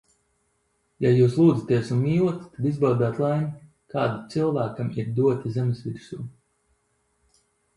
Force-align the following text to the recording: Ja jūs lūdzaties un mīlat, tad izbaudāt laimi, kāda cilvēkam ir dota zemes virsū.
Ja 1.05 1.11
jūs 1.15 1.35
lūdzaties 1.41 1.91
un 1.95 1.99
mīlat, 2.05 2.39
tad 2.55 2.67
izbaudāt 2.71 3.21
laimi, 3.25 3.51
kāda 3.95 4.17
cilvēkam 4.37 4.91
ir 5.03 5.13
dota 5.21 5.53
zemes 5.59 5.85
virsū. 5.91 6.23